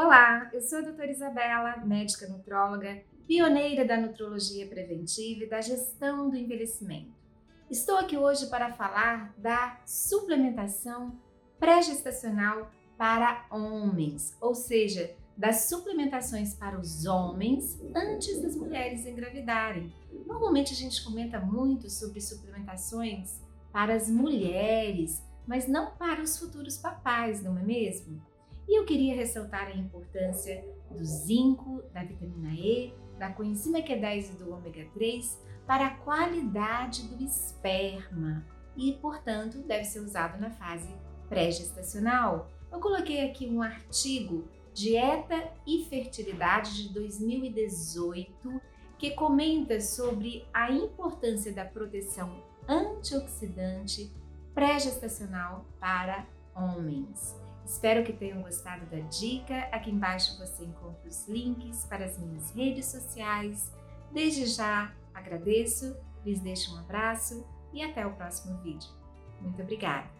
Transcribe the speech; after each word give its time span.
Olá, 0.00 0.48
eu 0.52 0.62
sou 0.62 0.78
a 0.78 0.82
doutora 0.82 1.10
Isabela, 1.10 1.78
médica 1.78 2.28
nutróloga, 2.28 3.02
pioneira 3.26 3.84
da 3.84 3.96
nutrologia 3.96 4.64
preventiva 4.64 5.42
e 5.42 5.48
da 5.48 5.60
gestão 5.60 6.30
do 6.30 6.36
envelhecimento. 6.36 7.10
Estou 7.68 7.96
aqui 7.96 8.16
hoje 8.16 8.46
para 8.46 8.72
falar 8.74 9.34
da 9.36 9.80
suplementação 9.84 11.18
pré-gestacional 11.58 12.70
para 12.96 13.44
homens, 13.50 14.36
ou 14.40 14.54
seja, 14.54 15.16
das 15.36 15.68
suplementações 15.68 16.54
para 16.54 16.78
os 16.78 17.04
homens 17.04 17.76
antes 17.92 18.40
das 18.40 18.54
mulheres 18.54 19.04
engravidarem. 19.04 19.92
Normalmente 20.24 20.74
a 20.74 20.76
gente 20.76 21.04
comenta 21.04 21.40
muito 21.40 21.90
sobre 21.90 22.20
suplementações 22.20 23.42
para 23.72 23.94
as 23.94 24.08
mulheres, 24.08 25.20
mas 25.44 25.66
não 25.66 25.90
para 25.96 26.22
os 26.22 26.38
futuros 26.38 26.78
papais, 26.78 27.42
não 27.42 27.58
é 27.58 27.62
mesmo? 27.64 28.22
E 28.68 28.78
eu 28.78 28.84
queria 28.84 29.16
ressaltar 29.16 29.68
a 29.68 29.74
importância 29.74 30.62
do 30.90 31.02
zinco, 31.02 31.82
da 31.92 32.04
vitamina 32.04 32.52
E, 32.52 32.92
da 33.18 33.32
coenzima 33.32 33.78
Q10 33.78 34.34
e 34.34 34.36
do 34.36 34.52
ômega 34.52 34.86
3 34.92 35.42
para 35.66 35.86
a 35.86 35.94
qualidade 35.96 37.02
do 37.08 37.24
esperma 37.24 38.44
e, 38.76 38.92
portanto, 39.00 39.62
deve 39.62 39.84
ser 39.84 40.00
usado 40.00 40.38
na 40.38 40.50
fase 40.50 40.94
pré-gestacional. 41.30 42.50
Eu 42.70 42.78
coloquei 42.78 43.28
aqui 43.28 43.48
um 43.48 43.62
artigo 43.62 44.46
Dieta 44.74 45.50
e 45.66 45.86
Fertilidade 45.86 46.82
de 46.82 46.92
2018 46.92 48.60
que 48.98 49.12
comenta 49.12 49.80
sobre 49.80 50.46
a 50.52 50.70
importância 50.70 51.52
da 51.52 51.64
proteção 51.64 52.42
antioxidante 52.68 54.12
pré-gestacional 54.54 55.64
para 55.80 56.26
homens. 56.54 57.34
Espero 57.68 58.02
que 58.02 58.14
tenham 58.14 58.40
gostado 58.40 58.86
da 58.86 58.98
dica. 59.00 59.68
Aqui 59.70 59.90
embaixo 59.90 60.38
você 60.38 60.64
encontra 60.64 61.06
os 61.06 61.28
links 61.28 61.84
para 61.84 62.06
as 62.06 62.18
minhas 62.18 62.50
redes 62.52 62.86
sociais. 62.86 63.70
Desde 64.10 64.46
já 64.46 64.90
agradeço, 65.12 65.94
lhes 66.24 66.40
deixo 66.40 66.74
um 66.74 66.78
abraço 66.78 67.46
e 67.74 67.82
até 67.82 68.06
o 68.06 68.14
próximo 68.14 68.56
vídeo. 68.62 68.90
Muito 69.42 69.60
obrigada! 69.60 70.17